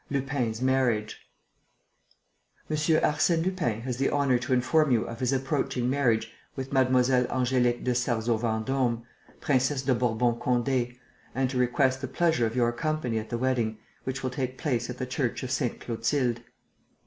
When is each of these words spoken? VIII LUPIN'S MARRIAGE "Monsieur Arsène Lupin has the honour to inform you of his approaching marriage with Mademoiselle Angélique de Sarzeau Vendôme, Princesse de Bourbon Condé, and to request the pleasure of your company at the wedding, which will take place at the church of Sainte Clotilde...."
VIII 0.09 0.21
LUPIN'S 0.21 0.63
MARRIAGE 0.63 1.21
"Monsieur 2.69 2.99
Arsène 3.01 3.45
Lupin 3.45 3.81
has 3.81 3.97
the 3.97 4.09
honour 4.09 4.39
to 4.39 4.51
inform 4.51 4.89
you 4.89 5.03
of 5.05 5.19
his 5.19 5.31
approaching 5.31 5.91
marriage 5.91 6.31
with 6.55 6.73
Mademoiselle 6.73 7.25
Angélique 7.25 7.83
de 7.83 7.93
Sarzeau 7.93 8.39
Vendôme, 8.39 9.03
Princesse 9.41 9.83
de 9.83 9.93
Bourbon 9.93 10.39
Condé, 10.39 10.97
and 11.35 11.51
to 11.51 11.59
request 11.59 12.01
the 12.01 12.07
pleasure 12.07 12.47
of 12.47 12.55
your 12.55 12.71
company 12.71 13.19
at 13.19 13.29
the 13.29 13.37
wedding, 13.37 13.77
which 14.03 14.23
will 14.23 14.31
take 14.31 14.57
place 14.57 14.89
at 14.89 14.97
the 14.97 15.05
church 15.05 15.43
of 15.43 15.51
Sainte 15.51 15.79
Clotilde...." 15.79 16.39